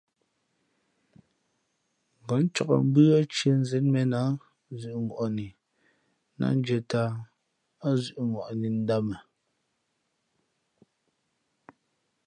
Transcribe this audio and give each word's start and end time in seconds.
Ngα̌ 2.23 2.39
ncāk 2.45 2.69
mbʉ́ά 2.87 3.17
tiēzēn 3.33 3.85
mēn 3.93 4.11
a 4.21 4.23
zʉ̌ʼŋwαʼni 4.79 5.47
nά 6.39 6.45
ndʉ̄ᾱ 6.57 6.79
tāā 6.89 7.11
ά 7.87 7.89
zʉʼ 8.03 8.17
ŋwαʼni 8.31 8.67
ndāmα. 8.81 9.17